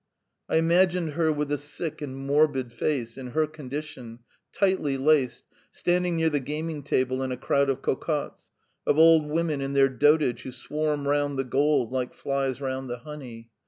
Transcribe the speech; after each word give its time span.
I 0.49 0.55
imagined 0.55 1.11
her 1.11 1.31
with 1.31 1.51
a 1.51 1.59
sick 1.59 2.01
and 2.01 2.17
morbid 2.17 2.73
face, 2.73 3.19
in 3.19 3.27
her 3.27 3.45
condition, 3.45 4.21
tightly 4.51 4.97
laced, 4.97 5.43
standing 5.69 6.15
near 6.15 6.31
the 6.31 6.39
gaming 6.39 6.81
table 6.81 7.21
in 7.21 7.31
a 7.31 7.37
crowd 7.37 7.69
of 7.69 7.83
cocottes, 7.83 8.49
of 8.87 8.97
old 8.97 9.27
women 9.27 9.61
in 9.61 9.73
their 9.73 9.89
dotage 9.89 10.41
who 10.41 10.51
swarm 10.51 11.07
round 11.07 11.37
the 11.37 11.43
gold 11.43 11.91
like 11.91 12.15
flies 12.15 12.59
round 12.59 12.89
the 12.89 12.97
honey. 12.97 13.51